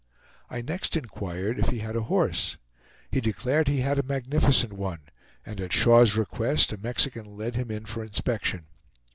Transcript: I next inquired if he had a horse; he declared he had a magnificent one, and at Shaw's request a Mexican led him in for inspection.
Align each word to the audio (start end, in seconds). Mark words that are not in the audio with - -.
I 0.49 0.63
next 0.63 0.97
inquired 0.97 1.59
if 1.59 1.69
he 1.69 1.77
had 1.77 1.95
a 1.95 2.01
horse; 2.01 2.57
he 3.11 3.21
declared 3.21 3.67
he 3.67 3.81
had 3.81 3.99
a 3.99 4.03
magnificent 4.03 4.73
one, 4.73 5.01
and 5.45 5.61
at 5.61 5.73
Shaw's 5.73 6.15
request 6.17 6.73
a 6.73 6.77
Mexican 6.79 7.37
led 7.37 7.53
him 7.55 7.69
in 7.69 7.85
for 7.85 8.01
inspection. 8.01 8.65